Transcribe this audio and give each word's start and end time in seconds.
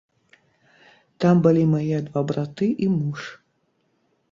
Там 1.25 1.43
былі 1.47 1.63
мае 1.75 1.97
два 2.09 2.21
браты 2.33 2.73
і 2.87 2.91
муж. 2.97 3.21